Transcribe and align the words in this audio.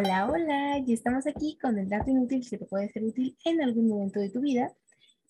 Hola, 0.00 0.30
hola, 0.30 0.78
ya 0.86 0.94
estamos 0.94 1.26
aquí 1.26 1.58
con 1.60 1.76
el 1.76 1.88
dato 1.88 2.08
inútil 2.08 2.48
que 2.48 2.56
te 2.56 2.66
puede 2.66 2.88
ser 2.88 3.02
útil 3.02 3.36
en 3.44 3.60
algún 3.60 3.88
momento 3.88 4.20
de 4.20 4.30
tu 4.30 4.38
vida. 4.38 4.72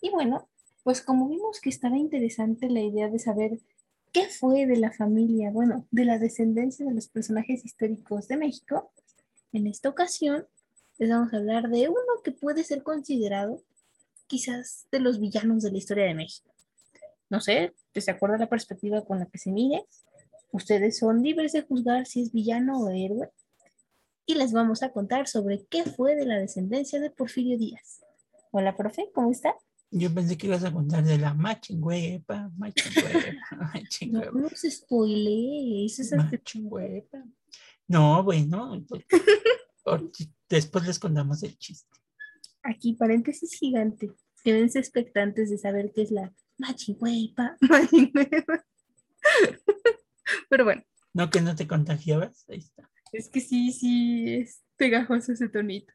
Y 0.03 0.11
bueno, 0.11 0.47
pues 0.83 1.01
como 1.01 1.27
vimos 1.27 1.63
que 1.63 1.71
estaba 1.71 1.97
interesante 1.97 2.69
la 2.69 2.83
idea 2.83 3.09
de 3.09 3.19
saber 3.19 3.61
qué 4.13 4.27
fue 4.27 4.67
de 4.67 4.77
la 4.77 4.93
familia, 4.93 5.51
bueno, 5.53 5.87
de 5.91 6.05
la 6.05 6.19
descendencia 6.19 6.85
de 6.85 6.93
los 6.93 7.09
personajes 7.09 7.65
históricos 7.65 8.29
de 8.29 8.37
México, 8.37 8.93
en 9.55 9.67
esta 9.67 9.89
ocasión 9.89 10.47
les 10.99 11.09
vamos 11.09 11.33
a 11.33 11.39
hablar 11.39 11.71
de 11.71 11.89
uno 11.89 12.21
que 12.23 12.33
puede 12.33 12.63
ser 12.63 12.83
considerado 12.83 13.63
quizás 14.27 14.87
de 14.93 15.01
los 15.01 15.19
villanos 15.19 15.63
de 15.63 15.71
la 15.71 15.79
historia 15.79 16.05
de 16.05 16.15
México. 16.15 16.53
No 17.31 17.41
sé, 17.41 17.73
¿te 17.93 18.11
acuerda 18.11 18.37
la 18.37 18.51
perspectiva 18.51 19.03
con 19.03 19.19
la 19.19 19.25
que 19.25 19.39
se 19.39 19.51
mire? 19.51 19.87
Ustedes 20.53 20.99
son 20.99 21.23
libres 21.23 21.53
de 21.53 21.63
juzgar 21.63 22.05
si 22.05 22.21
es 22.21 22.33
villano 22.33 22.81
o 22.81 22.91
héroe. 22.91 23.31
Y 24.31 24.35
les 24.35 24.53
vamos 24.53 24.83
a 24.83 24.93
contar 24.93 25.27
sobre 25.27 25.65
qué 25.71 25.85
fue 25.85 26.15
de 26.15 26.27
la 26.27 26.39
descendencia 26.39 27.01
de 27.01 27.09
Porfirio 27.09 27.57
Díaz. 27.57 28.05
Hola, 28.51 28.77
profe, 28.77 29.11
¿cómo 29.15 29.31
está? 29.31 29.55
Yo 29.91 30.13
pensé 30.13 30.37
que 30.37 30.49
ibas 30.49 30.65
a 30.65 30.71
contar 30.71 31.03
de 31.03 31.17
la 31.17 31.33
machingüepa, 31.33 32.51
machingüepa, 32.59 33.57
machingüepa. 33.73 34.31
No, 34.33 34.41
no 34.41 34.49
se 34.51 34.71
spoile, 34.71 35.87
eso 35.87 36.03
es 36.03 36.13
machingüepa. 36.13 37.25
No, 37.87 38.23
bueno, 38.23 38.85
después 40.47 40.87
les 40.87 40.99
contamos 40.99 41.43
el 41.43 41.57
chiste. 41.57 41.97
Aquí, 42.65 42.93
paréntesis 42.97 43.55
gigante. 43.55 44.13
Quédense 44.45 44.79
expectantes 44.79 45.49
de 45.49 45.57
saber 45.57 45.91
qué 45.95 46.03
es 46.03 46.11
la 46.11 46.35
machingüepa, 46.59 47.57
machingüepa. 47.63 48.67
Pero 50.51 50.65
bueno. 50.65 50.83
No, 51.15 51.31
que 51.31 51.41
no 51.41 51.57
te 51.57 51.67
contagiabas, 51.67 52.45
ahí 52.51 52.59
está. 52.59 52.91
Es 53.13 53.29
que 53.29 53.41
sí, 53.41 53.73
sí, 53.73 54.35
es 54.35 54.63
pegajoso 54.77 55.33
ese 55.33 55.49
tonito. 55.49 55.93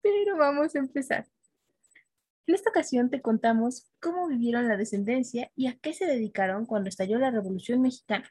Pero 0.00 0.36
vamos 0.36 0.74
a 0.74 0.78
empezar. 0.78 1.26
En 2.46 2.54
esta 2.54 2.70
ocasión 2.70 3.10
te 3.10 3.22
contamos 3.22 3.86
cómo 4.00 4.28
vivieron 4.28 4.68
la 4.68 4.76
descendencia 4.76 5.50
y 5.56 5.66
a 5.66 5.76
qué 5.78 5.94
se 5.94 6.04
dedicaron 6.04 6.66
cuando 6.66 6.88
estalló 6.88 7.18
la 7.18 7.30
Revolución 7.30 7.80
Mexicana. 7.80 8.30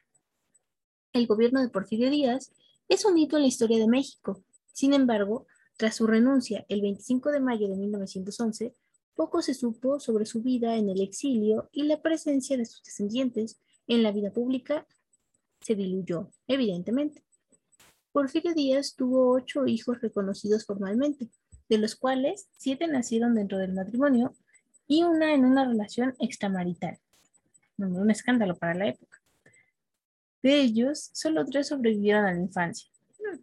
El 1.12 1.26
gobierno 1.26 1.60
de 1.60 1.68
Porfirio 1.68 2.10
Díaz 2.10 2.52
es 2.88 3.04
un 3.04 3.18
hito 3.18 3.36
en 3.36 3.42
la 3.42 3.48
historia 3.48 3.78
de 3.78 3.88
México. 3.88 4.42
Sin 4.72 4.94
embargo, 4.94 5.46
tras 5.76 5.96
su 5.96 6.06
renuncia 6.06 6.64
el 6.68 6.80
25 6.80 7.32
de 7.32 7.40
mayo 7.40 7.68
de 7.68 7.76
1911, 7.76 8.74
poco 9.14 9.42
se 9.42 9.54
supo 9.54 9.98
sobre 9.98 10.26
su 10.26 10.42
vida 10.42 10.76
en 10.76 10.88
el 10.88 11.00
exilio 11.00 11.68
y 11.72 11.84
la 11.84 12.00
presencia 12.00 12.56
de 12.56 12.66
sus 12.66 12.82
descendientes 12.82 13.60
en 13.86 14.02
la 14.02 14.12
vida 14.12 14.32
pública 14.32 14.86
se 15.60 15.74
diluyó, 15.74 16.30
evidentemente. 16.46 17.22
Porfirio 18.14 18.54
Díaz 18.54 18.94
tuvo 18.94 19.32
ocho 19.32 19.66
hijos 19.66 20.00
reconocidos 20.00 20.64
formalmente, 20.64 21.28
de 21.68 21.78
los 21.78 21.96
cuales 21.96 22.46
siete 22.56 22.86
nacieron 22.86 23.34
dentro 23.34 23.58
del 23.58 23.72
matrimonio 23.72 24.36
y 24.86 25.02
una 25.02 25.34
en 25.34 25.44
una 25.44 25.64
relación 25.64 26.14
extramarital. 26.20 27.00
Un 27.76 28.08
escándalo 28.12 28.54
para 28.54 28.74
la 28.74 28.86
época. 28.86 29.20
De 30.44 30.60
ellos, 30.60 31.10
solo 31.12 31.44
tres 31.44 31.66
sobrevivieron 31.66 32.24
a 32.24 32.32
la 32.32 32.40
infancia. 32.40 32.88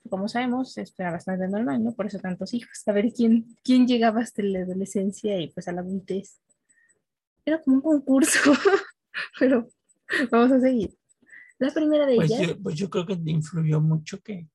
Como 0.09 0.29
sabemos, 0.29 0.77
esto 0.77 1.03
era 1.03 1.11
bastante 1.11 1.49
normal, 1.49 1.83
¿no? 1.83 1.93
Por 1.93 2.05
eso 2.05 2.19
tantos 2.19 2.53
hijos. 2.53 2.81
A 2.85 2.93
ver 2.93 3.11
quién, 3.11 3.57
quién 3.65 3.85
llegaba 3.85 4.21
hasta 4.21 4.41
la 4.41 4.59
adolescencia 4.59 5.37
y 5.37 5.49
pues 5.49 5.67
a 5.67 5.73
la 5.73 5.81
adultez. 5.81 6.39
Era 7.45 7.61
como 7.61 7.75
un 7.75 7.81
concurso, 7.81 8.39
pero 9.37 9.67
vamos 10.31 10.53
a 10.53 10.61
seguir. 10.61 10.95
La 11.59 11.73
primera 11.73 12.05
de 12.05 12.15
pues 12.15 12.31
ellas. 12.31 12.47
Yo, 12.47 12.59
pues 12.61 12.75
yo 12.75 12.89
creo 12.89 13.05
que 13.05 13.19
influyó 13.25 13.81
mucho 13.81 14.21
que 14.21 14.47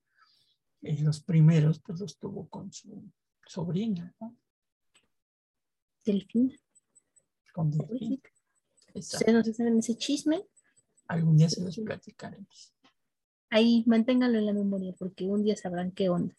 los 0.95 1.21
primeros 1.21 1.79
pues 1.79 1.99
los 1.99 2.17
tuvo 2.17 2.47
con 2.47 2.71
su 2.71 3.03
sobrina, 3.45 4.13
¿no? 4.19 4.35
Delfina. 6.05 6.55
Con 7.53 7.71
Delfina. 7.71 8.21
¿Ustedes 8.93 9.33
no 9.33 9.53
saben 9.53 9.79
ese 9.79 9.95
chisme? 9.95 10.43
Algún 11.07 11.37
día 11.37 11.49
se 11.49 11.61
los 11.61 11.77
platicaremos. 11.77 12.73
Ahí 13.49 13.83
manténganlo 13.85 14.39
en 14.39 14.45
la 14.45 14.53
memoria 14.53 14.93
porque 14.97 15.25
un 15.25 15.43
día 15.43 15.55
sabrán 15.55 15.91
qué 15.91 16.09
onda. 16.09 16.35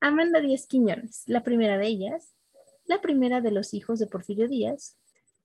Amanda 0.00 0.40
Díaz 0.40 0.66
Quiñones, 0.66 1.24
la 1.26 1.42
primera 1.42 1.76
de 1.78 1.86
ellas, 1.86 2.34
la 2.86 3.00
primera 3.00 3.40
de 3.40 3.50
los 3.50 3.74
hijos 3.74 3.98
de 3.98 4.06
Porfirio 4.06 4.48
Díaz, 4.48 4.96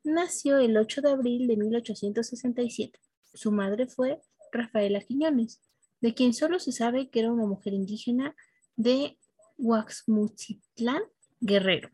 nació 0.03 0.57
el 0.57 0.78
8 0.78 1.01
de 1.01 1.12
abril 1.12 1.47
de 1.47 1.57
1867. 1.57 3.00
Su 3.33 3.51
madre 3.51 3.88
fue 3.88 4.22
Rafaela 4.51 5.01
Quiñones, 5.01 5.59
de 6.03 6.14
quien 6.14 6.34
solo 6.34 6.59
se 6.59 6.74
sabe 6.74 7.08
que 7.08 7.22
era 7.22 7.31
una 7.31 7.46
mujer 7.46 7.74
indígena 7.74 8.36
de 8.75 9.18
Huaxmuchitlán, 9.58 11.02
Guerrero. 11.40 11.91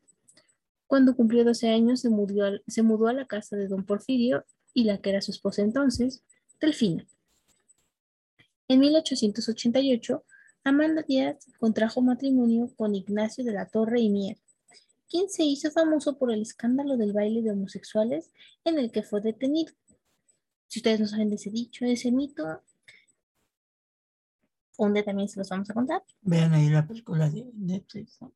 Cuando 0.88 1.16
cumplió 1.16 1.46
12 1.46 1.70
años 1.70 2.00
se 2.00 2.10
mudó, 2.10 2.60
se 2.66 2.82
mudó 2.82 3.08
a 3.08 3.14
la 3.14 3.28
casa 3.28 3.56
de 3.56 3.68
don 3.68 3.86
Porfirio 3.86 4.46
y 4.74 4.86
la 4.86 4.98
que 4.98 5.12
era 5.12 5.22
su 5.22 5.30
esposa 5.30 5.62
entonces, 5.62 6.24
Delfina. 6.60 7.06
En 8.68 8.80
1888, 8.80 10.24
Amanda 10.64 11.04
Díaz 11.08 11.46
contrajo 11.60 12.02
matrimonio 12.02 12.74
con 12.76 12.96
Ignacio 12.96 13.44
de 13.44 13.54
la 13.54 13.68
Torre 13.68 14.02
y 14.02 14.10
Mier, 14.10 14.38
quien 15.08 15.30
se 15.30 15.44
hizo 15.44 15.70
famoso 15.70 16.18
por 16.18 16.32
el 16.32 16.42
escándalo 16.42 16.98
del 16.98 17.14
baile 17.14 17.44
de 17.44 17.52
homosexuales 17.52 18.32
en 18.66 18.80
el 18.80 18.92
que 18.92 19.04
fue 19.04 19.22
detenido. 19.22 19.72
Si 20.68 20.80
ustedes 20.80 21.00
no 21.00 21.06
saben 21.06 21.30
de 21.30 21.36
ese 21.36 21.52
dicho, 21.52 21.86
ese 21.86 22.12
mito, 22.12 22.64
un 24.86 24.94
día 24.94 25.04
también 25.04 25.28
se 25.28 25.40
los 25.40 25.50
vamos 25.50 25.70
a 25.70 25.74
contar. 25.74 26.04
Vean 26.22 26.54
ahí 26.54 26.70
la 26.70 26.88
película 26.88 27.30
de 27.30 27.46
Netflix, 27.54 28.22
¿no? 28.22 28.34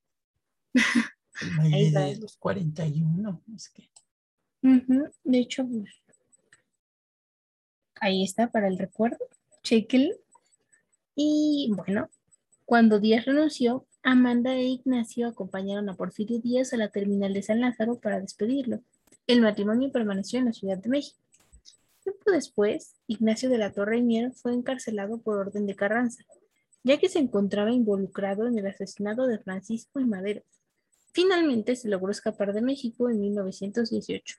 El 1.42 1.58
baile 1.58 2.00
de 2.00 2.16
los 2.18 2.38
41, 2.38 3.42
es 3.56 3.70
que. 3.70 3.90
De 4.62 5.40
hecho, 5.40 5.68
pues, 5.68 5.90
ahí 8.00 8.24
está 8.24 8.52
para 8.52 8.68
el 8.68 8.78
recuerdo. 8.78 9.18
Chequenlo. 9.64 10.16
Y 11.16 11.72
bueno, 11.76 12.10
cuando 12.66 13.00
Díaz 13.00 13.26
renunció, 13.26 13.86
Amanda 14.04 14.54
e 14.56 14.64
Ignacio 14.64 15.28
acompañaron 15.28 15.90
a 15.90 15.96
Porfirio 15.96 16.40
Díaz 16.40 16.74
a 16.74 16.78
la 16.78 16.90
terminal 16.90 17.34
de 17.34 17.42
San 17.42 17.62
Lázaro 17.62 18.00
para 18.00 18.20
despedirlo. 18.20 18.82
El 19.28 19.42
matrimonio 19.42 19.92
permaneció 19.92 20.40
en 20.40 20.46
la 20.46 20.54
Ciudad 20.54 20.78
de 20.78 20.90
México. 20.90 21.20
Tiempo 22.04 22.32
después, 22.32 22.96
Ignacio 23.08 23.50
de 23.50 23.58
la 23.58 23.72
Torre 23.72 24.02
Mier 24.02 24.34
fue 24.34 24.54
encarcelado 24.54 25.22
por 25.22 25.38
orden 25.38 25.66
de 25.66 25.76
Carranza, 25.76 26.24
ya 26.84 26.98
que 26.98 27.08
se 27.08 27.20
encontraba 27.20 27.72
involucrado 27.72 28.46
en 28.48 28.58
el 28.58 28.68
asesinato 28.68 29.26
de 29.26 29.40
Francisco 29.40 30.02
y 30.02 30.06
Madero. 30.06 30.44
Finalmente 31.14 31.76
se 31.76 31.88
logró 31.88 32.12
escapar 32.12 32.54
de 32.54 32.62
México 32.62 33.10
en 33.10 33.22
1918. 33.22 34.36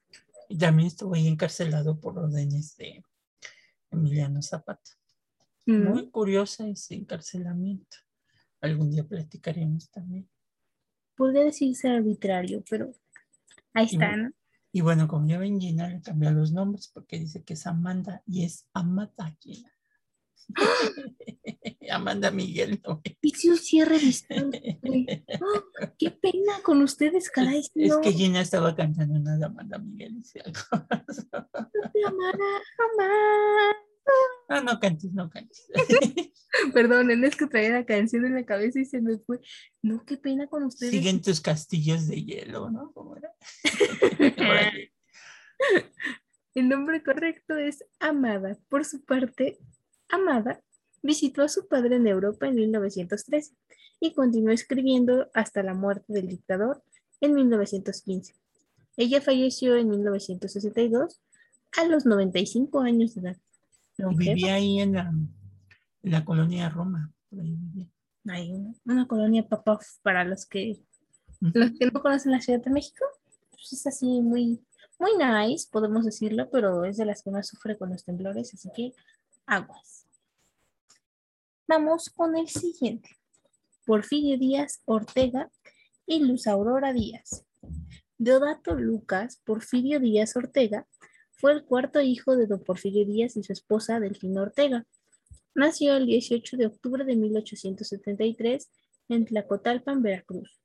Y 0.49 0.59
también 0.59 0.89
estuvo 0.89 1.15
ahí 1.15 1.27
encarcelado 1.27 1.99
por 1.99 2.19
órdenes 2.19 2.77
de 2.77 3.03
Emiliano 3.91 4.43
Zapata. 4.43 4.91
Muy 5.67 6.11
curiosa 6.11 6.69
ese 6.69 6.95
encarcelamiento. 6.95 7.97
Algún 8.61 8.91
día 8.91 9.05
platicaremos 9.05 9.91
también. 9.91 10.29
Podría 11.17 11.45
decirse 11.45 11.89
arbitrario, 11.89 12.63
pero 12.69 12.93
ahí 13.73 13.87
está, 13.87 14.17
¿no? 14.17 14.33
Y 14.75 14.81
bueno, 14.81 15.07
como 15.07 15.25
ya 15.29 15.39
ven, 15.39 15.61
Gina 15.61 15.89
le 15.89 16.03
cambió 16.03 16.33
los 16.33 16.51
nombres 16.51 16.91
porque 16.93 17.17
dice 17.17 17.45
que 17.45 17.53
es 17.53 17.65
Amanda 17.65 18.25
y 18.27 18.43
es 18.43 18.67
Amanda 18.73 19.33
Gina. 19.39 19.73
Amanda 21.93 22.33
Miguel. 22.33 22.83
¿no? 22.85 23.01
Hice 23.23 23.53
un 23.53 23.59
cierre 23.59 24.01
de 24.01 24.81
¡Oh, 25.41 25.63
¡Qué 25.97 26.11
pena 26.11 26.55
con 26.65 26.83
ustedes, 26.83 27.31
caray! 27.31 27.61
Es, 27.61 27.71
es, 27.77 27.97
que 27.99 28.13
Gina 28.13 28.41
estaba 28.41 28.75
cantando 28.75 29.15
una 29.15 29.37
de 29.37 29.45
Amanda 29.45 29.79
Miguel. 29.79 30.17
Dice 30.17 30.41
algo. 30.41 30.59
Amanda, 30.73 32.45
Amanda. 32.99 33.84
No, 34.49 34.63
no 34.63 34.81
cantes, 34.81 35.13
no 35.13 35.31
cantes. 35.31 35.67
Perdón, 36.75 37.11
es 37.25 37.37
que 37.37 37.47
traía 37.47 37.71
la 37.71 37.85
canción 37.85 38.25
en 38.27 38.35
la 38.35 38.45
cabeza 38.45 38.81
y 38.81 38.85
se 38.85 39.01
me 39.01 39.19
fue. 39.19 39.41
No, 39.83 40.05
qué 40.05 40.17
pena 40.17 40.47
con 40.47 40.65
ustedes. 40.65 40.93
Siguen 40.93 41.23
tus 41.23 41.41
castillos 41.41 42.07
de 42.07 42.23
hielo, 42.23 42.71
¿no? 42.71 42.93
¿Cómo 42.93 43.17
era? 43.17 43.33
El 46.55 46.69
nombre 46.69 47.03
correcto 47.03 47.57
es 47.57 47.85
Amada. 47.99 48.57
Por 48.69 48.85
su 48.85 49.05
parte, 49.05 49.59
Amada 50.09 50.63
visitó 51.03 51.43
a 51.43 51.49
su 51.49 51.67
padre 51.67 51.97
en 51.97 52.07
Europa 52.07 52.47
en 52.47 52.55
1913 52.55 53.55
y 54.01 54.15
continuó 54.15 54.53
escribiendo 54.53 55.29
hasta 55.35 55.63
la 55.63 55.75
muerte 55.75 56.13
del 56.13 56.29
dictador 56.29 56.83
en 57.21 57.35
1915. 57.35 58.35
Ella 58.97 59.21
falleció 59.21 59.77
en 59.77 59.89
1962 59.91 61.21
a 61.77 61.85
los 61.87 62.07
95 62.07 62.81
años 62.81 63.15
de 63.15 63.21
edad. 63.23 63.37
Vivía 63.97 64.55
ahí 64.55 64.81
en 64.81 64.95
la, 64.95 65.13
en 66.03 66.11
la 66.11 66.25
colonia 66.25 66.69
Roma. 66.69 67.13
Hay 68.27 68.53
una, 68.85 69.07
colonia 69.07 69.47
papá 69.47 69.79
para 70.03 70.25
los 70.25 70.47
que, 70.47 70.81
los 71.41 71.71
que 71.79 71.87
no 71.87 72.03
conocen 72.03 72.33
la 72.33 72.41
Ciudad 72.41 72.63
de 72.63 72.71
México. 72.71 73.05
Pues 73.51 73.73
es 73.73 73.87
así 73.87 74.07
muy, 74.21 74.61
muy 74.99 75.11
nice, 75.19 75.69
podemos 75.71 76.05
decirlo, 76.05 76.49
pero 76.51 76.85
es 76.85 76.97
de 76.97 77.05
las 77.05 77.23
que 77.23 77.31
más 77.31 77.49
sufre 77.49 77.77
con 77.77 77.91
los 77.91 78.05
temblores, 78.05 78.53
así 78.55 78.71
que 78.75 78.93
aguas. 79.47 80.07
Vamos 81.67 82.11
con 82.11 82.37
el 82.37 82.49
siguiente. 82.49 83.11
Porfirio 83.87 84.39
Díaz 84.39 84.81
Ortega 84.87 85.51
y 86.07 86.21
Luz 86.21 86.47
Aurora 86.47 86.93
Díaz. 86.93 87.45
Deodato 88.19 88.75
Lucas 88.75 89.41
Porfirio 89.45 90.01
Díaz 90.01 90.37
Ortega 90.37 90.87
fue 91.37 91.53
el 91.53 91.65
cuarto 91.65 92.01
hijo 92.01 92.37
de 92.37 92.47
don 92.47 92.63
Porfirio 92.63 93.05
Díaz 93.05 93.37
y 93.37 93.43
su 93.43 93.53
esposa 93.53 94.01
Delfina 94.01 94.43
Ortega. 94.43 94.87
Nació 95.55 95.97
el 95.97 96.07
18 96.07 96.57
de 96.57 96.67
octubre 96.67 97.05
de 97.05 97.17
1873 97.17 98.71
en 99.09 99.25
Tlacotalpan, 99.27 100.03
Veracruz. 100.03 100.59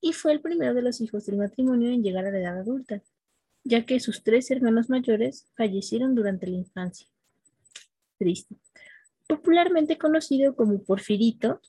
Y 0.00 0.12
fue 0.12 0.32
el 0.32 0.40
primero 0.40 0.74
de 0.74 0.82
los 0.82 1.00
hijos 1.00 1.26
del 1.26 1.36
matrimonio 1.36 1.90
en 1.90 2.02
llegar 2.02 2.26
a 2.26 2.30
la 2.30 2.38
edad 2.38 2.58
adulta, 2.58 3.02
ya 3.64 3.84
que 3.84 4.00
sus 4.00 4.22
tres 4.22 4.50
hermanos 4.50 4.88
mayores 4.88 5.48
fallecieron 5.56 6.14
durante 6.14 6.46
la 6.46 6.56
infancia. 6.56 7.08
Triste. 8.18 8.56
Popularmente 9.26 9.98
conocido 9.98 10.54
como 10.54 10.82
Porfirito, 10.82 11.60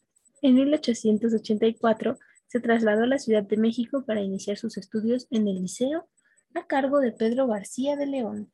en 0.41 0.55
1884 0.55 2.19
se 2.47 2.59
trasladó 2.59 3.03
a 3.03 3.07
la 3.07 3.19
Ciudad 3.19 3.43
de 3.43 3.57
México 3.57 4.05
para 4.05 4.21
iniciar 4.21 4.57
sus 4.57 4.77
estudios 4.77 5.27
en 5.31 5.47
el 5.47 5.61
liceo 5.61 6.07
a 6.53 6.65
cargo 6.67 6.99
de 6.99 7.11
Pedro 7.11 7.47
García 7.47 7.95
de 7.95 8.05
León. 8.05 8.51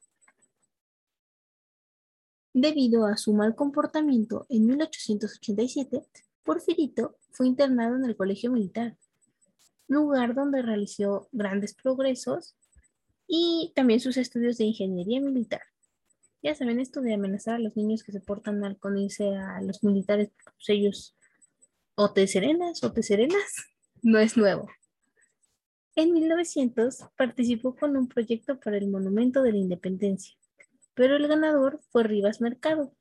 Debido 2.53 3.05
a 3.05 3.17
su 3.17 3.33
mal 3.33 3.55
comportamiento, 3.55 4.45
en 4.49 4.67
1887, 4.67 6.05
Porfirito 6.43 7.17
fue 7.31 7.47
internado 7.47 7.95
en 7.95 8.05
el 8.05 8.15
Colegio 8.15 8.51
Militar, 8.51 8.95
lugar 9.87 10.35
donde 10.35 10.61
realizó 10.61 11.29
grandes 11.31 11.73
progresos 11.73 12.55
y 13.27 13.71
también 13.75 13.99
sus 13.99 14.17
estudios 14.17 14.57
de 14.57 14.65
ingeniería 14.65 15.19
militar. 15.19 15.61
Ya 16.43 16.53
saben, 16.53 16.79
esto 16.79 17.01
de 17.01 17.13
amenazar 17.13 17.55
a 17.55 17.59
los 17.59 17.75
niños 17.75 18.03
que 18.03 18.11
se 18.11 18.19
portan 18.19 18.59
mal 18.59 18.77
con 18.77 18.97
irse 18.97 19.35
a 19.35 19.61
los 19.61 19.83
militares, 19.83 20.29
pues 20.43 20.69
ellos 20.69 21.15
o 21.95 22.11
te 22.11 22.27
serenas 22.27 22.83
o 22.83 22.91
te 22.91 23.01
serenas, 23.01 23.73
no 24.03 24.19
es 24.19 24.35
nuevo. 24.35 24.67
En 25.95 26.11
1900 26.11 27.05
participó 27.15 27.75
con 27.75 27.95
un 27.95 28.07
proyecto 28.07 28.59
para 28.59 28.77
el 28.77 28.87
Monumento 28.87 29.43
de 29.43 29.51
la 29.51 29.59
Independencia, 29.59 30.35
pero 30.95 31.15
el 31.17 31.27
ganador 31.27 31.81
fue 31.91 32.03
Rivas 32.03 32.41
Mercado. 32.41 32.91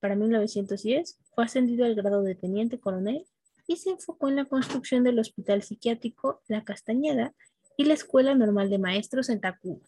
Para 0.00 0.16
1910 0.16 1.18
fue 1.34 1.44
ascendido 1.44 1.84
al 1.84 1.94
grado 1.94 2.22
de 2.22 2.34
teniente 2.34 2.80
coronel 2.80 3.26
y 3.66 3.76
se 3.76 3.90
enfocó 3.90 4.28
en 4.28 4.36
la 4.36 4.46
construcción 4.46 5.04
del 5.04 5.18
Hospital 5.18 5.62
Psiquiátrico 5.62 6.40
La 6.48 6.64
Castañeda 6.64 7.34
y 7.76 7.84
la 7.84 7.94
Escuela 7.94 8.34
Normal 8.34 8.70
de 8.70 8.78
Maestros 8.78 9.28
en 9.28 9.40
Tacuba. 9.40 9.86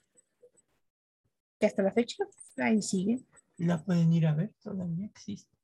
Que 1.59 1.67
hasta 1.67 1.83
la 1.83 1.93
fecha 1.93 2.25
ahí 2.59 2.83
sigue. 2.83 3.21
La 3.57 3.83
pueden 3.83 4.13
ir 4.13 4.27
a 4.27 4.35
ver, 4.35 4.53
todavía 4.63 5.07
existe. 5.07 5.57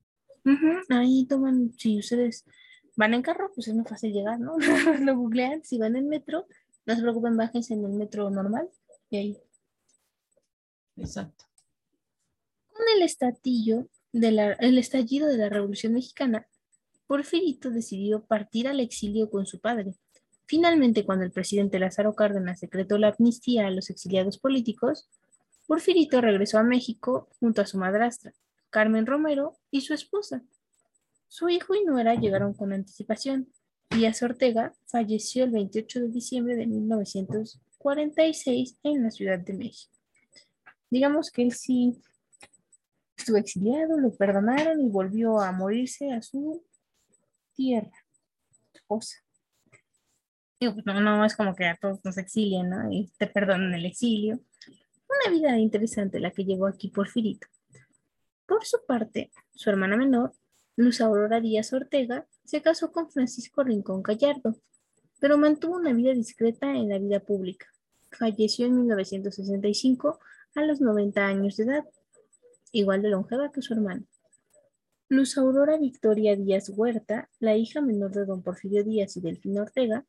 Ahí 0.88 1.26
toman, 1.26 1.72
si 1.76 1.98
ustedes 1.98 2.44
van 2.96 3.14
en 3.14 3.22
carro, 3.22 3.50
pues 3.54 3.68
es 3.68 3.74
muy 3.74 3.84
fácil 3.84 4.12
llegar, 4.12 4.38
¿no? 4.40 4.56
Lo 5.00 5.16
googlean. 5.16 5.64
Si 5.64 5.78
van 5.78 5.96
en 5.96 6.08
metro, 6.08 6.46
no 6.86 6.94
se 6.94 7.02
preocupen, 7.02 7.36
bájense 7.36 7.74
en 7.74 7.84
el 7.84 7.92
metro 7.92 8.30
normal 8.30 8.68
y 9.10 9.16
ahí. 9.16 9.38
Exacto. 10.96 11.44
Con 12.68 12.84
el 12.96 13.02
estatillo 13.02 13.88
de 14.12 14.32
la, 14.32 14.52
el 14.52 14.78
estallido 14.78 15.28
de 15.28 15.38
la 15.38 15.48
Revolución 15.48 15.92
Mexicana, 15.92 16.46
Porfirito 17.06 17.70
decidió 17.70 18.24
partir 18.24 18.68
al 18.68 18.80
exilio 18.80 19.30
con 19.30 19.46
su 19.46 19.60
padre. 19.60 19.94
Finalmente, 20.46 21.04
cuando 21.04 21.24
el 21.24 21.32
presidente 21.32 21.78
Lázaro 21.78 22.14
Cárdenas 22.14 22.60
decretó 22.60 22.98
la 22.98 23.08
amnistía 23.08 23.66
a 23.66 23.70
los 23.70 23.90
exiliados 23.90 24.38
políticos, 24.38 25.08
Porfirito 25.66 26.20
regresó 26.20 26.58
a 26.58 26.62
México 26.62 27.28
junto 27.40 27.62
a 27.62 27.66
su 27.66 27.78
madrastra, 27.78 28.34
Carmen 28.70 29.06
Romero, 29.06 29.56
y 29.70 29.80
su 29.80 29.94
esposa, 29.94 30.42
su 31.34 31.48
hijo 31.48 31.74
y 31.74 31.84
nuera 31.84 32.14
llegaron 32.14 32.54
con 32.54 32.72
anticipación. 32.72 33.52
Díaz 33.90 34.22
Ortega 34.22 34.72
falleció 34.86 35.42
el 35.42 35.50
28 35.50 36.02
de 36.02 36.08
diciembre 36.08 36.54
de 36.54 36.68
1946 36.68 38.78
en 38.84 39.02
la 39.02 39.10
Ciudad 39.10 39.40
de 39.40 39.54
México. 39.54 39.92
Digamos 40.88 41.32
que 41.32 41.42
él 41.42 41.50
sí 41.50 42.00
estuvo 43.16 43.36
exiliado, 43.36 43.98
lo 43.98 44.14
perdonaron 44.14 44.80
y 44.80 44.88
volvió 44.88 45.40
a 45.40 45.50
morirse 45.50 46.12
a 46.12 46.22
su 46.22 46.64
tierra, 47.52 47.90
esposa. 48.72 49.16
Pues, 50.60 50.86
no, 50.86 51.00
no 51.00 51.24
es 51.24 51.34
como 51.34 51.56
que 51.56 51.64
a 51.64 51.76
todos 51.76 51.98
nos 52.04 52.16
exilien, 52.16 52.70
¿no? 52.70 52.92
Y 52.92 53.10
te 53.18 53.26
perdonan 53.26 53.74
el 53.74 53.86
exilio. 53.86 54.38
Una 55.08 55.32
vida 55.36 55.58
interesante 55.58 56.20
la 56.20 56.30
que 56.30 56.44
llevó 56.44 56.68
aquí 56.68 56.90
Porfirito. 56.90 57.48
Por 58.46 58.64
su 58.64 58.78
parte, 58.86 59.32
su 59.52 59.68
hermana 59.68 59.96
menor, 59.96 60.32
Luz 60.76 61.00
Aurora 61.00 61.40
Díaz 61.40 61.72
Ortega 61.72 62.26
se 62.44 62.60
casó 62.60 62.90
con 62.90 63.08
Francisco 63.08 63.62
Rincón 63.62 64.02
Gallardo, 64.02 64.56
pero 65.20 65.38
mantuvo 65.38 65.76
una 65.76 65.92
vida 65.92 66.12
discreta 66.12 66.74
en 66.74 66.88
la 66.88 66.98
vida 66.98 67.20
pública. 67.20 67.66
Falleció 68.10 68.66
en 68.66 68.78
1965 68.78 70.18
a 70.56 70.64
los 70.64 70.80
90 70.80 71.24
años 71.24 71.56
de 71.56 71.64
edad, 71.64 71.84
igual 72.72 73.02
de 73.02 73.10
longeva 73.10 73.52
que 73.52 73.62
su 73.62 73.72
hermano. 73.74 74.04
Luz 75.08 75.38
Aurora 75.38 75.78
Victoria 75.78 76.34
Díaz 76.34 76.70
Huerta, 76.70 77.30
la 77.38 77.56
hija 77.56 77.80
menor 77.80 78.10
de 78.10 78.24
don 78.24 78.42
Porfirio 78.42 78.82
Díaz 78.82 79.16
y 79.16 79.20
Delfín 79.20 79.56
Ortega, 79.60 80.04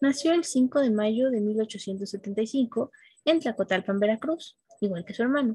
nació 0.00 0.32
el 0.32 0.42
5 0.42 0.80
de 0.80 0.90
mayo 0.90 1.30
de 1.30 1.40
1875 1.40 2.90
en 3.24 3.38
Tlacotalpan, 3.38 4.00
Veracruz, 4.00 4.58
igual 4.80 5.04
que 5.04 5.14
su 5.14 5.22
hermano. 5.22 5.54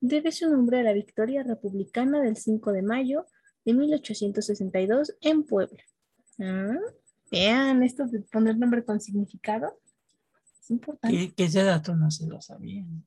Debe 0.00 0.32
su 0.32 0.48
nombre 0.48 0.80
a 0.80 0.82
la 0.82 0.94
victoria 0.94 1.42
republicana 1.42 2.22
del 2.22 2.36
5 2.38 2.72
de 2.72 2.82
mayo 2.82 3.26
de 3.68 3.74
1862 3.74 5.14
en 5.20 5.44
Puebla. 5.44 5.82
Ah, 6.38 6.78
vean, 7.30 7.82
esto 7.82 8.06
de 8.06 8.20
poner 8.20 8.56
nombre 8.56 8.82
con 8.82 8.98
significado 8.98 9.78
es 10.62 10.70
importante. 10.70 11.34
Que, 11.34 11.44
ese 11.44 11.62
dato 11.62 11.94
no 11.94 12.10
se 12.10 12.26
lo 12.26 12.40
sabían. 12.40 13.06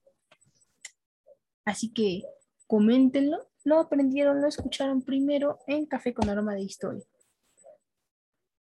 Así 1.65 1.91
que 1.91 2.23
coméntenlo. 2.67 3.49
Lo 3.63 3.79
aprendieron, 3.79 4.41
lo 4.41 4.47
escucharon 4.47 5.01
primero 5.01 5.59
en 5.65 5.87
Café 5.87 6.13
con 6.13 6.29
Aroma 6.29 6.53
de 6.53 6.61
Historia. 6.61 7.03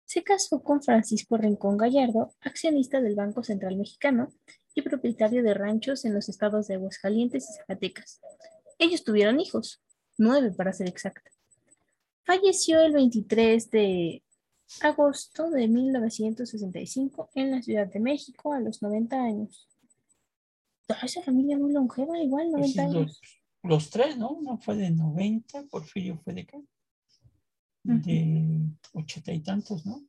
Se 0.05 0.23
casó 0.23 0.63
con 0.63 0.81
Francisco 0.81 1.35
Rincón 1.37 1.77
Gallardo, 1.77 2.35
accionista 2.39 3.01
del 3.01 3.15
Banco 3.15 3.43
Central 3.43 3.75
Mexicano 3.75 4.33
y 4.75 4.81
propietario 4.81 5.43
de 5.43 5.53
ranchos 5.53 6.05
en 6.05 6.13
los 6.13 6.29
estados 6.29 6.67
de 6.67 6.75
Aguascalientes 6.75 7.49
y 7.49 7.53
Zacatecas. 7.53 8.21
Ellos 8.79 9.03
tuvieron 9.03 9.41
hijos, 9.41 9.81
nueve 10.17 10.51
para 10.51 10.71
ser 10.71 10.87
exacta. 10.87 11.31
Falleció 12.31 12.79
el 12.79 12.93
23 12.93 13.71
de 13.71 14.23
agosto 14.79 15.49
de 15.49 15.67
1965 15.67 17.29
en 17.35 17.51
la 17.51 17.61
Ciudad 17.61 17.87
de 17.91 17.99
México 17.99 18.53
a 18.53 18.61
los 18.61 18.81
90 18.81 19.21
años. 19.21 19.67
Toda 20.87 21.01
esa 21.01 21.21
familia 21.23 21.57
muy 21.57 21.73
longeva, 21.73 22.17
igual, 22.23 22.51
90 22.51 22.61
pues 22.61 22.77
años. 22.77 23.21
Los, 23.63 23.89
tres, 23.89 24.17
¿no? 24.17 24.29
Uno 24.29 24.57
fue 24.59 24.77
de 24.77 24.91
90, 24.91 25.63
Porfirio 25.69 26.21
fue 26.23 26.33
de 26.33 26.45
qué? 26.45 26.63
De 27.83 28.61
ochenta 28.93 29.33
y 29.33 29.41
tantos, 29.41 29.85
¿no? 29.85 30.01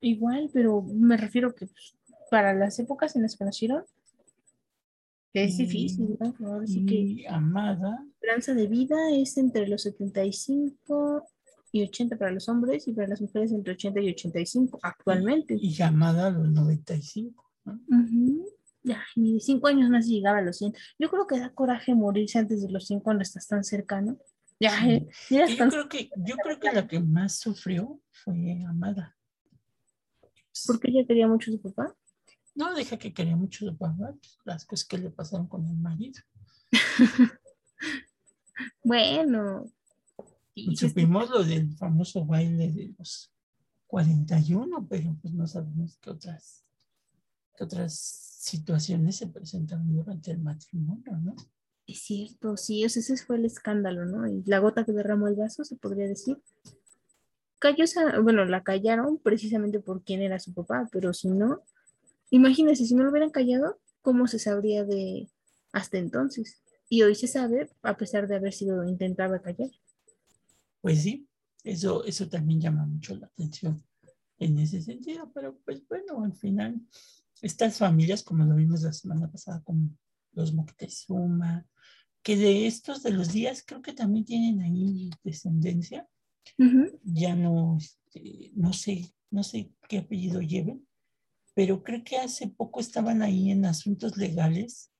Igual, 0.00 0.48
pero 0.50 0.80
me 0.80 1.18
refiero 1.18 1.54
que 1.54 1.66
pues, 1.66 1.98
para 2.30 2.54
las 2.54 2.78
épocas 2.78 3.14
en 3.14 3.20
las 3.20 3.36
que 3.36 3.44
nacieron, 3.44 3.84
es 5.34 5.58
difícil, 5.58 6.16
¿no? 6.18 6.60
Así 6.62 6.86
que 6.86 7.26
Amada. 7.28 7.90
La 7.90 8.10
esperanza 8.14 8.54
de 8.54 8.66
vida 8.68 8.96
es 9.12 9.36
entre 9.36 9.68
los 9.68 9.82
75 9.82 11.28
y 11.72 11.82
80 11.82 12.16
para 12.16 12.30
los 12.30 12.48
hombres 12.48 12.86
y 12.88 12.92
para 12.92 13.08
las 13.08 13.20
mujeres 13.20 13.52
entre 13.52 13.74
80 13.74 14.00
y 14.00 14.10
85 14.10 14.78
actualmente. 14.82 15.56
Y, 15.60 15.72
llamada 15.72 16.28
a 16.28 16.30
los 16.30 16.50
95. 16.50 17.44
¿no? 17.64 17.80
Ya, 18.82 19.04
ni 19.16 19.34
de 19.34 19.40
5 19.40 19.66
años 19.68 19.90
más 19.90 20.06
llegaba 20.06 20.38
a 20.38 20.42
los 20.42 20.58
100. 20.58 20.74
Yo 20.98 21.10
creo 21.10 21.26
que 21.26 21.38
da 21.38 21.52
coraje 21.52 21.94
morirse 21.94 22.38
antes 22.38 22.62
de 22.62 22.70
los 22.70 22.86
100 22.86 23.00
cuando 23.00 23.22
estás 23.22 23.46
tan 23.46 23.64
cercano. 23.64 24.18
Ya, 24.60 24.72
eh, 24.88 25.06
yo, 25.30 25.68
creo 25.68 25.88
que, 25.88 26.10
yo 26.16 26.36
creo 26.36 26.58
que 26.58 26.72
la 26.72 26.88
que 26.88 26.98
más 26.98 27.38
sufrió 27.38 28.00
fue 28.10 28.64
Amada. 28.68 29.16
¿Por 30.66 30.80
qué 30.80 30.90
ella 30.90 31.06
quería 31.06 31.28
mucho 31.28 31.50
a 31.50 31.54
su 31.54 31.62
papá? 31.62 31.94
No, 32.54 32.74
deja 32.74 32.96
que 32.96 33.14
quería 33.14 33.36
mucho 33.36 33.64
a 33.66 33.70
su 33.70 33.78
papá, 33.78 34.14
las 34.44 34.64
cosas 34.64 34.88
que 34.88 34.98
le 34.98 35.10
pasaron 35.10 35.46
con 35.46 35.64
el 35.64 35.76
marido. 35.76 36.20
bueno, 38.82 39.70
Supimos 40.76 41.30
lo 41.30 41.44
del 41.44 41.72
famoso 41.76 42.24
baile 42.24 42.70
de 42.70 42.94
los 42.98 43.32
41, 43.86 44.86
pero 44.88 45.16
pues 45.20 45.34
no 45.34 45.46
sabemos 45.46 45.98
qué 46.00 46.10
otras, 46.10 46.64
qué 47.56 47.64
otras 47.64 47.94
situaciones 47.94 49.16
se 49.16 49.26
presentaron 49.26 49.92
durante 49.92 50.30
el 50.30 50.38
matrimonio, 50.38 51.16
¿no? 51.18 51.34
Es 51.86 52.00
cierto, 52.00 52.56
sí, 52.56 52.84
ese 52.84 53.16
fue 53.16 53.36
el 53.36 53.46
escándalo, 53.46 54.04
¿no? 54.04 54.28
Y 54.28 54.42
la 54.44 54.58
gota 54.58 54.84
que 54.84 54.92
derramó 54.92 55.26
el 55.26 55.36
vaso, 55.36 55.64
se 55.64 55.76
podría 55.76 56.06
decir. 56.06 56.38
Cayó, 57.58 57.84
bueno, 58.22 58.44
la 58.44 58.62
callaron 58.62 59.18
precisamente 59.18 59.80
por 59.80 60.04
quién 60.04 60.22
era 60.22 60.38
su 60.38 60.52
papá, 60.52 60.88
pero 60.92 61.12
si 61.14 61.28
no, 61.28 61.62
imagínense, 62.30 62.84
si 62.84 62.94
no 62.94 63.04
lo 63.04 63.10
hubieran 63.10 63.30
callado, 63.30 63.80
¿cómo 64.02 64.26
se 64.26 64.38
sabría 64.38 64.84
de 64.84 65.28
hasta 65.72 65.98
entonces? 65.98 66.62
Y 66.90 67.02
hoy 67.02 67.14
se 67.14 67.26
sabe, 67.26 67.70
a 67.82 67.96
pesar 67.96 68.28
de 68.28 68.36
haber 68.36 68.52
sido 68.52 68.84
intentado 68.84 69.40
callar. 69.40 69.70
Pues 70.80 71.02
sí, 71.02 71.28
Eso, 71.64 72.04
eso 72.04 72.28
también 72.28 72.60
llama 72.60 72.86
mucho 72.86 73.14
la 73.16 73.26
atención 73.26 73.84
en 74.38 74.58
ese 74.58 74.80
sentido, 74.80 75.30
pero 75.34 75.58
pues 75.64 75.86
bueno, 75.88 76.24
al 76.24 76.34
final, 76.34 76.80
estas 77.42 77.78
familias, 77.78 78.22
como 78.22 78.44
lo 78.44 78.54
vimos 78.54 78.82
la 78.82 78.92
semana 78.92 79.30
pasada 79.30 79.60
con 79.62 79.98
los 80.32 80.52
Moctezuma, 80.54 81.66
que 82.22 82.36
de 82.36 82.66
estos 82.66 83.02
de 83.02 83.10
los 83.10 83.32
días 83.32 83.64
creo 83.66 83.82
que 83.82 83.92
también 83.92 84.24
tienen 84.24 84.60
ahí 84.60 85.10
descendencia, 85.24 86.08
ya 87.02 87.34
no, 87.34 87.76
este, 87.78 88.52
no 88.54 88.72
sé, 88.72 89.12
no 89.30 89.42
sé 89.42 89.70
qué 89.88 89.98
apellido 89.98 90.40
lleven, 90.40 90.86
pero 91.54 91.82
creo 91.82 92.04
que 92.04 92.18
hace 92.18 92.48
poco 92.48 92.80
estaban 92.80 93.22
ahí 93.22 93.50
en 93.50 93.64
asuntos 93.64 94.16
legales, 94.16 94.92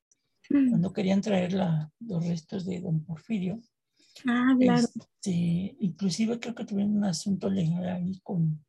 cuando 0.49 0.91
querían 0.91 1.21
traer 1.21 1.53
la, 1.53 1.91
los 1.99 2.25
restos 2.25 2.65
de 2.65 2.81
don 2.81 3.05
Porfirio. 3.05 3.61
Ah, 4.25 4.55
claro. 4.59 4.87
Este, 4.95 5.75
inclusive 5.79 6.39
creo 6.39 6.55
que 6.55 6.65
tuvieron 6.65 6.97
un 6.97 7.05
asunto 7.05 7.49
legal 7.49 7.87
ahí 7.87 8.19
con, 8.23 8.63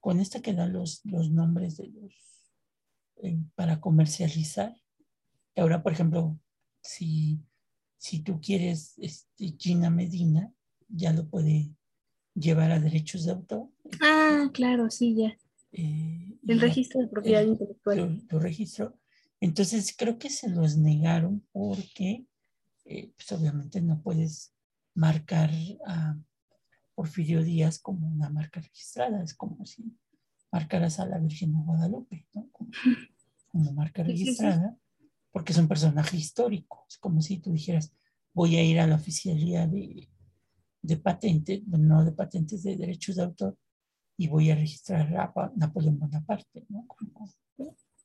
con 0.00 0.20
esta 0.20 0.40
que 0.40 0.52
da 0.52 0.66
los, 0.66 1.04
los 1.04 1.30
nombres 1.30 1.76
de 1.76 1.88
los 1.88 2.14
eh, 3.22 3.38
para 3.54 3.80
comercializar. 3.80 4.74
Ahora, 5.56 5.82
por 5.82 5.92
ejemplo, 5.92 6.38
si, 6.80 7.40
si 7.98 8.20
tú 8.20 8.40
quieres 8.40 8.94
este, 8.98 9.54
Gina 9.58 9.90
Medina, 9.90 10.52
ya 10.88 11.12
lo 11.12 11.28
puede 11.28 11.74
llevar 12.34 12.72
a 12.72 12.80
derechos 12.80 13.24
de 13.24 13.32
autor. 13.32 13.68
Ah, 14.00 14.48
claro, 14.52 14.90
sí, 14.90 15.14
ya. 15.14 15.36
Eh, 15.72 16.36
el 16.46 16.60
registro 16.60 17.00
de 17.00 17.08
propiedad 17.08 17.42
intelectual. 17.42 18.22
Lo, 18.28 18.38
registro. 18.38 18.98
Entonces 19.40 19.94
creo 19.96 20.18
que 20.18 20.30
se 20.30 20.48
los 20.48 20.76
negaron 20.76 21.46
porque, 21.52 22.26
eh, 22.84 23.12
pues 23.16 23.32
obviamente 23.32 23.80
no 23.80 24.02
puedes 24.02 24.52
marcar 24.94 25.50
a 25.86 26.16
Porfirio 26.94 27.42
Díaz 27.42 27.78
como 27.78 28.08
una 28.08 28.28
marca 28.28 28.60
registrada, 28.60 29.22
es 29.22 29.34
como 29.34 29.64
si 29.64 29.96
marcaras 30.52 31.00
a 31.00 31.06
la 31.06 31.18
Virgen 31.18 31.52
de 31.52 31.62
Guadalupe, 31.62 32.26
¿no? 32.34 32.48
Como, 32.50 32.70
como 33.48 33.72
marca 33.72 34.02
registrada, 34.02 34.76
porque 35.30 35.52
es 35.52 35.58
un 35.58 35.68
personaje 35.68 36.16
histórico, 36.16 36.84
es 36.88 36.98
como 36.98 37.22
si 37.22 37.38
tú 37.38 37.52
dijeras, 37.52 37.92
voy 38.32 38.56
a 38.56 38.62
ir 38.62 38.80
a 38.80 38.86
la 38.86 38.96
oficialía 38.96 39.66
de, 39.66 40.08
de 40.82 40.96
patentes, 40.96 41.66
no 41.66 42.04
de 42.04 42.12
patentes 42.12 42.62
de 42.62 42.76
derechos 42.76 43.16
de 43.16 43.22
autor, 43.22 43.58
y 44.16 44.28
voy 44.28 44.50
a 44.50 44.54
registrar 44.54 45.16
a 45.16 45.52
Napoleón 45.56 45.98
Bonaparte, 45.98 46.66
¿no? 46.68 46.86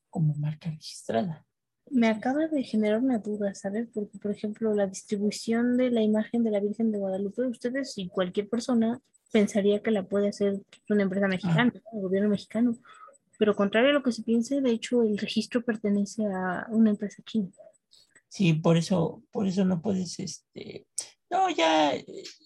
Como, 0.10 0.34
marca 0.36 0.70
registrada. 0.70 1.46
Me 1.89 2.08
acaba 2.08 2.48
de 2.48 2.63
generar 2.63 3.00
una 3.00 3.20
duda, 3.20 3.54
¿sabes? 3.54 3.88
Porque, 3.94 4.18
por 4.18 4.32
ejemplo, 4.32 4.74
la 4.74 4.88
distribución 4.88 5.77
de 5.77 5.92
la 5.92 6.01
imagen 6.01 6.44
de 6.44 6.51
la 6.51 6.60
Virgen 6.60 6.92
de 6.92 6.98
Guadalupe, 6.98 7.44
ustedes 7.44 7.98
y 7.98 8.08
cualquier 8.08 8.50
persona 8.50 9.01
pensaría 9.32 9.82
que 9.82 9.92
la 9.92 10.04
puede 10.04 10.30
hacer 10.30 10.62
una 10.89 11.04
empresa 11.04 11.27
mexicana, 11.27 11.72
el 11.74 11.82
ah. 11.86 11.89
gobierno 12.01 12.30
mexicano. 12.30 12.75
Pero 13.38 13.56
contrario 13.56 13.89
a 13.89 13.94
lo 13.94 14.04
que 14.04 14.12
se 14.12 14.24
piense, 14.24 14.62
de 14.62 14.72
hecho, 14.72 15.04
el 15.04 15.18
registro 15.18 15.62
pertenece 15.63 16.25
a 16.25 16.68
una 16.70 16.92
empresa 16.92 17.22
china. 17.25 17.50
Sí, 18.30 18.54
por 18.54 18.77
eso, 18.77 19.24
por 19.32 19.48
eso 19.48 19.63
no 19.63 19.82
puedes, 19.82 20.20
este, 20.20 20.88
no, 21.30 21.50
ya 21.50 21.94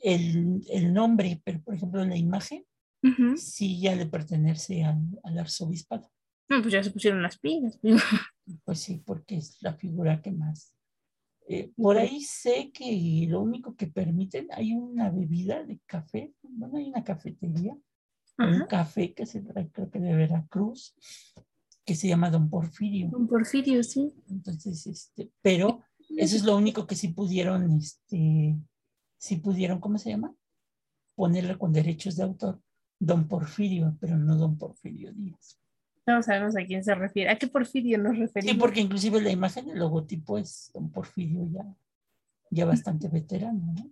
el, 0.03 0.61
el 0.69 0.93
nombre, 0.93 1.41
pero 1.43 1.61
por 1.61 1.75
ejemplo 1.75 2.03
la 2.05 2.17
imagen, 2.17 2.65
sí 3.37 3.79
ya 3.79 3.95
le 3.95 4.05
pertenece 4.05 4.83
al, 4.83 4.99
al 5.23 5.39
arzobispado. 5.39 6.11
No, 6.49 6.61
pues 6.61 6.73
ya 6.73 6.83
se 6.83 6.91
pusieron 6.91 7.21
las 7.21 7.37
pilas. 7.37 7.79
Pues 8.63 8.79
sí, 8.79 9.01
porque 9.05 9.37
es 9.37 9.57
la 9.61 9.73
figura 9.73 10.21
que 10.21 10.31
más. 10.31 10.73
Eh, 11.47 11.71
por 11.75 11.97
ahí 11.97 12.21
sé 12.21 12.71
que 12.71 13.25
lo 13.27 13.41
único 13.41 13.75
que 13.75 13.87
permiten, 13.87 14.47
hay 14.51 14.73
una 14.73 15.09
bebida 15.09 15.63
de 15.63 15.79
café, 15.85 16.33
bueno, 16.43 16.77
hay 16.77 16.89
una 16.89 17.03
cafetería, 17.03 17.75
un 18.37 18.67
café 18.67 19.13
que 19.13 19.25
se 19.25 19.41
trae, 19.41 19.69
creo 19.69 19.89
que 19.89 19.99
de 19.99 20.15
Veracruz, 20.15 20.95
que 21.83 21.95
se 21.95 22.07
llama 22.07 22.29
Don 22.29 22.49
Porfirio. 22.49 23.09
Don 23.09 23.27
Porfirio, 23.27 23.83
sí. 23.83 24.13
Entonces, 24.29 24.85
este, 24.85 25.31
pero 25.41 25.81
eso 26.17 26.35
es 26.35 26.43
lo 26.43 26.55
único 26.55 26.85
que 26.85 26.95
sí 26.95 27.09
pudieron, 27.09 27.77
este, 27.77 28.55
sí 29.17 29.37
pudieron, 29.37 29.79
¿cómo 29.79 29.97
se 29.97 30.11
llama? 30.11 30.33
Ponerle 31.15 31.57
con 31.57 31.73
derechos 31.73 32.15
de 32.15 32.23
autor 32.23 32.61
Don 32.99 33.27
Porfirio, 33.27 33.97
pero 33.99 34.17
no 34.17 34.35
Don 34.35 34.57
Porfirio 34.57 35.13
Díaz. 35.13 35.59
No 36.09 36.23
sabemos 36.23 36.57
a 36.57 36.65
quién 36.65 36.83
se 36.83 36.95
refiere. 36.95 37.29
¿A 37.29 37.37
qué 37.37 37.47
Porfirio 37.47 37.99
nos 37.99 38.17
referimos? 38.17 38.53
Sí, 38.53 38.59
porque 38.59 38.81
inclusive 38.81 39.21
la 39.21 39.29
imagen, 39.29 39.69
el 39.69 39.77
logotipo 39.77 40.39
es 40.39 40.71
Don 40.73 40.89
Porfirio 40.89 41.47
ya, 41.51 41.71
ya 42.49 42.65
bastante 42.65 43.07
veterano, 43.07 43.73
¿no? 43.75 43.91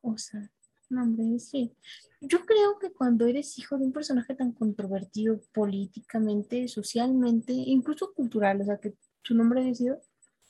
O 0.00 0.16
sea, 0.16 0.50
no, 0.88 1.02
hombre, 1.02 1.38
sí. 1.38 1.74
Yo 2.22 2.46
creo 2.46 2.78
que 2.78 2.92
cuando 2.92 3.26
eres 3.26 3.58
hijo 3.58 3.76
de 3.76 3.84
un 3.84 3.92
personaje 3.92 4.34
tan 4.34 4.52
controvertido 4.52 5.38
políticamente, 5.52 6.66
socialmente, 6.66 7.52
incluso 7.52 8.14
cultural, 8.14 8.62
o 8.62 8.64
sea, 8.64 8.78
que 8.78 8.94
su 9.22 9.34
nombre 9.34 9.68
ha 9.68 9.74
sido, 9.74 10.00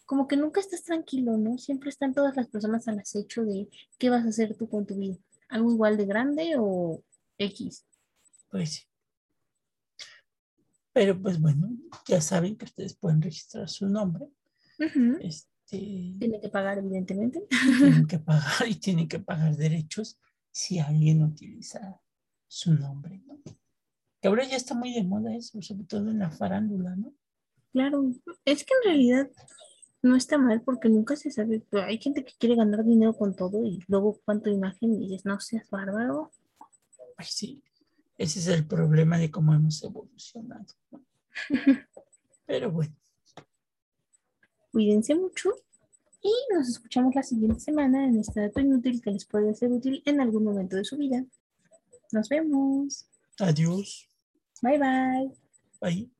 como 0.06 0.28
que 0.28 0.36
nunca 0.36 0.60
estás 0.60 0.84
tranquilo, 0.84 1.36
¿no? 1.36 1.58
Siempre 1.58 1.90
están 1.90 2.14
todas 2.14 2.36
las 2.36 2.46
personas 2.46 2.86
al 2.86 3.00
acecho 3.00 3.44
de 3.44 3.68
qué 3.98 4.10
vas 4.10 4.24
a 4.24 4.28
hacer 4.28 4.54
tú 4.56 4.68
con 4.68 4.86
tu 4.86 4.94
vida. 4.94 5.16
¿Algo 5.48 5.72
igual 5.72 5.96
de 5.96 6.06
grande 6.06 6.54
o 6.56 7.02
X? 7.36 7.84
Pues 8.50 8.74
sí. 8.74 8.82
Pero 10.94 11.20
pues 11.20 11.40
bueno, 11.40 11.70
ya 12.06 12.20
saben 12.20 12.56
que 12.56 12.64
ustedes 12.64 12.94
pueden 12.94 13.20
registrar 13.20 13.68
su 13.68 13.88
nombre. 13.88 14.26
este, 15.20 16.14
tienen 16.18 16.40
que 16.40 16.48
pagar, 16.48 16.78
evidentemente. 16.78 17.46
Tienen 17.50 18.06
que 18.08 18.18
pagar 18.20 18.68
y 18.68 18.76
tienen 18.76 19.08
que 19.08 19.18
pagar 19.18 19.56
derechos 19.56 20.18
si 20.52 20.78
alguien 20.78 21.22
utiliza 21.22 22.00
su 22.46 22.72
nombre, 22.72 23.20
¿no? 23.26 23.40
Que 24.20 24.28
ahora 24.28 24.44
ya 24.44 24.56
está 24.56 24.74
muy 24.74 24.94
de 24.94 25.02
moda 25.02 25.34
eso, 25.34 25.60
sobre 25.60 25.84
todo 25.84 26.10
en 26.10 26.20
la 26.20 26.30
farándula, 26.30 26.94
¿no? 26.94 27.12
Claro, 27.72 28.12
es 28.44 28.64
que 28.64 28.72
en 28.82 28.88
realidad 28.88 29.30
no 30.00 30.14
está 30.14 30.38
mal 30.38 30.62
porque 30.62 30.88
nunca 30.88 31.16
se 31.16 31.32
sabe, 31.32 31.60
pero 31.68 31.82
hay 31.82 31.98
gente 31.98 32.24
que 32.24 32.34
quiere 32.38 32.54
ganar 32.54 32.84
dinero 32.84 33.16
con 33.16 33.34
todo 33.34 33.64
y 33.64 33.80
luego 33.88 34.20
cuánto 34.24 34.48
imagen 34.48 34.94
y 34.94 35.08
dices, 35.08 35.24
no 35.24 35.40
seas 35.40 35.68
bárbaro. 35.70 36.30
Pues 37.16 37.28
sí, 37.30 37.64
ese 38.18 38.38
es 38.38 38.46
el 38.48 38.66
problema 38.66 39.18
de 39.18 39.30
cómo 39.30 39.54
hemos 39.54 39.82
evolucionado. 39.82 40.66
pero 42.46 42.70
bueno. 42.70 42.94
Cuídense 44.70 45.14
mucho 45.14 45.50
y 46.20 46.32
nos 46.54 46.68
escuchamos 46.68 47.14
la 47.14 47.22
siguiente 47.22 47.60
semana 47.60 48.06
en 48.06 48.18
este 48.18 48.40
dato 48.40 48.60
inútil 48.60 49.00
que 49.02 49.10
les 49.10 49.24
puede 49.24 49.54
ser 49.54 49.70
útil 49.70 50.02
en 50.06 50.20
algún 50.20 50.44
momento 50.44 50.76
de 50.76 50.84
su 50.84 50.96
vida. 50.96 51.24
Nos 52.12 52.28
vemos. 52.28 53.06
Adiós. 53.38 54.08
Bye 54.62 54.78
bye. 54.78 55.32
Bye. 55.80 56.10